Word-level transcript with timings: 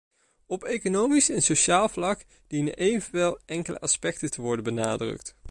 Op 0.45 0.63
economisch 0.63 1.29
en 1.29 1.41
sociaal 1.41 1.89
vlak 1.89 2.21
dienen 2.47 2.73
evenwel 2.75 3.39
enkele 3.45 3.79
aspecten 3.79 4.31
te 4.31 4.41
worden 4.41 4.63
benadrukt. 4.63 5.35